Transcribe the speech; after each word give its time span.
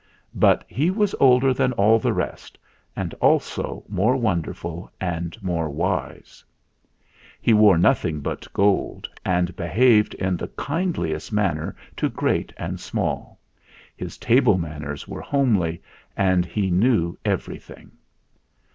But 0.33 0.65
he 0.67 0.89
was 0.89 1.13
older 1.19 1.53
than 1.53 1.73
all 1.73 1.99
the 1.99 2.11
rest, 2.11 2.57
and 2.95 3.13
also 3.21 3.83
more 3.87 4.17
wonderful 4.17 4.91
and 4.99 5.37
more 5.43 5.69
wise. 5.69 6.43
n6 6.43 6.43
THE 6.43 7.03
FLINT 7.03 7.05
HEART 7.05 7.31
He 7.43 7.53
wore 7.53 7.77
nothing 7.77 8.19
but 8.21 8.51
gold, 8.51 9.07
and 9.23 9.55
behaved 9.55 10.15
in 10.15 10.37
the 10.37 10.47
kindliest 10.57 11.31
manner 11.31 11.75
to 11.97 12.09
great 12.09 12.51
and 12.57 12.79
small. 12.79 13.39
His 13.95 14.17
table 14.17 14.57
manners 14.57 15.07
were 15.07 15.21
homely, 15.21 15.83
and 16.17 16.47
he 16.47 16.71
knew 16.71 17.15
every 17.23 17.59
thing. 17.59 17.91